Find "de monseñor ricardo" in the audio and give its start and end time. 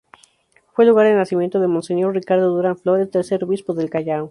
1.59-2.49